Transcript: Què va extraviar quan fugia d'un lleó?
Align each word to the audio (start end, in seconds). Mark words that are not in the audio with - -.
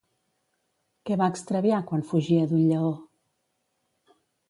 Què 1.09 1.17
va 1.23 1.27
extraviar 1.35 1.83
quan 1.91 2.07
fugia 2.15 2.51
d'un 2.55 2.67
lleó? 2.73 2.91